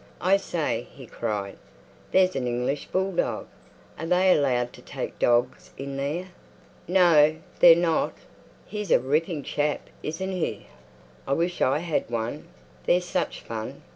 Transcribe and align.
"I 0.19 0.37
say," 0.37 0.87
he 0.91 1.05
cried, 1.05 1.57
"there's 2.11 2.35
an 2.35 2.47
English 2.47 2.87
bulldog. 2.87 3.45
Are 3.99 4.05
they 4.07 4.35
allowed 4.35 4.73
to 4.73 4.81
take 4.81 5.19
dogs 5.19 5.69
in 5.77 5.95
there?" 5.95 6.29
"No, 6.87 7.35
they're 7.59 7.75
not." 7.75 8.15
"He's 8.65 8.89
a 8.89 8.97
ripping 8.99 9.43
chap, 9.43 9.81
isn't 10.01 10.31
he? 10.31 10.65
I 11.27 11.33
wish 11.33 11.61
I 11.61 11.77
had 11.77 12.09
one. 12.09 12.47
They're 12.87 12.99
such 12.99 13.41
fun. 13.41 13.83